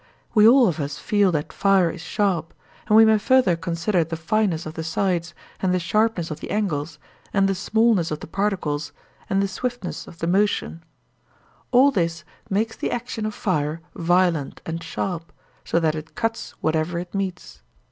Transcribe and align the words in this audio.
We 0.33 0.47
all 0.47 0.67
of 0.67 0.79
us 0.79 0.97
feel 0.97 1.31
that 1.33 1.53
fire 1.53 1.91
is 1.91 2.01
sharp; 2.01 2.55
and 2.87 2.97
we 2.97 3.05
may 3.05 3.19
further 3.19 3.55
consider 3.55 4.03
the 4.03 4.17
fineness 4.17 4.65
of 4.65 4.73
the 4.73 4.83
sides, 4.83 5.35
and 5.61 5.75
the 5.75 5.79
sharpness 5.79 6.31
of 6.31 6.39
the 6.39 6.49
angles, 6.49 6.97
and 7.31 7.47
the 7.47 7.53
smallness 7.53 8.09
of 8.09 8.19
the 8.19 8.25
particles, 8.25 8.93
and 9.29 9.43
the 9.43 9.47
swiftness 9.47 10.07
of 10.07 10.17
the 10.17 10.25
motion—all 10.25 11.91
this 11.91 12.23
makes 12.49 12.75
the 12.75 12.89
action 12.89 13.27
of 13.27 13.35
fire 13.35 13.81
violent 13.95 14.59
and 14.65 14.81
sharp, 14.81 15.31
so 15.63 15.79
that 15.79 15.93
it 15.93 16.15
cuts 16.15 16.55
whatever 16.61 16.97
it 16.97 17.13
meets. 17.13 17.61